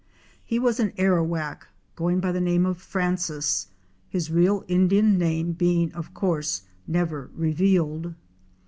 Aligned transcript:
He 0.43 0.57
was 0.57 0.79
an 0.79 0.93
Arrawak, 0.97 1.67
going 1.95 2.19
by 2.21 2.31
the 2.31 2.41
name 2.41 2.65
of 2.65 2.79
Francis, 2.81 3.67
his 4.09 4.31
real 4.31 4.65
Indian 4.67 5.15
name 5.19 5.51
being 5.51 5.93
of 5.93 6.11
course 6.15 6.63
never 6.87 7.29
revealed. 7.35 8.15